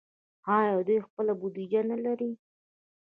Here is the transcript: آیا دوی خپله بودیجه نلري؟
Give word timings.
آیا 0.55 0.75
دوی 0.87 0.97
خپله 1.07 1.33
بودیجه 1.39 1.81
نلري؟ 1.89 2.31